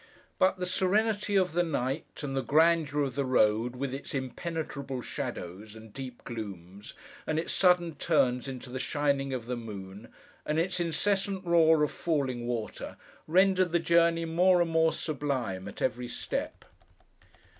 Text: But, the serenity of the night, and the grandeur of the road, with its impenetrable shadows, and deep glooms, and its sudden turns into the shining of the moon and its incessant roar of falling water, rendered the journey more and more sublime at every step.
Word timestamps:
But, 0.39 0.57
the 0.57 0.65
serenity 0.65 1.35
of 1.35 1.51
the 1.53 1.61
night, 1.61 2.23
and 2.23 2.35
the 2.35 2.41
grandeur 2.41 3.03
of 3.03 3.13
the 3.13 3.23
road, 3.23 3.75
with 3.75 3.93
its 3.93 4.15
impenetrable 4.15 5.03
shadows, 5.03 5.75
and 5.75 5.93
deep 5.93 6.23
glooms, 6.23 6.95
and 7.27 7.37
its 7.37 7.53
sudden 7.53 7.93
turns 7.93 8.47
into 8.47 8.71
the 8.71 8.79
shining 8.79 9.31
of 9.31 9.45
the 9.45 9.55
moon 9.55 10.07
and 10.43 10.57
its 10.59 10.79
incessant 10.79 11.45
roar 11.45 11.83
of 11.83 11.91
falling 11.91 12.47
water, 12.47 12.97
rendered 13.27 13.73
the 13.73 13.77
journey 13.79 14.25
more 14.25 14.59
and 14.59 14.71
more 14.71 14.91
sublime 14.91 15.67
at 15.67 15.83
every 15.83 16.07
step. 16.07 16.65